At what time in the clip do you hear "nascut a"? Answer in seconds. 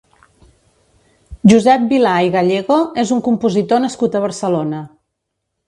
3.87-4.25